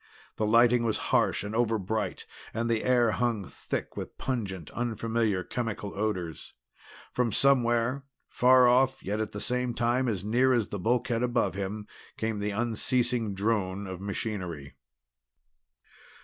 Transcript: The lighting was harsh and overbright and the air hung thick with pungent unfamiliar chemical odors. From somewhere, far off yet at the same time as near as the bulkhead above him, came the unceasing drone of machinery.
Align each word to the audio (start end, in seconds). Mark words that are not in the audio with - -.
The 0.37 0.47
lighting 0.47 0.83
was 0.83 0.97
harsh 1.13 1.43
and 1.43 1.53
overbright 1.53 2.25
and 2.55 2.67
the 2.67 2.83
air 2.83 3.11
hung 3.11 3.45
thick 3.45 3.95
with 3.95 4.17
pungent 4.17 4.71
unfamiliar 4.71 5.43
chemical 5.43 5.93
odors. 5.93 6.53
From 7.11 7.31
somewhere, 7.31 8.05
far 8.27 8.67
off 8.67 9.03
yet 9.03 9.19
at 9.19 9.31
the 9.31 9.39
same 9.39 9.75
time 9.75 10.07
as 10.07 10.23
near 10.23 10.53
as 10.53 10.69
the 10.69 10.79
bulkhead 10.79 11.21
above 11.21 11.53
him, 11.53 11.85
came 12.17 12.39
the 12.39 12.49
unceasing 12.49 13.35
drone 13.35 13.85
of 13.85 14.01
machinery. 14.01 14.73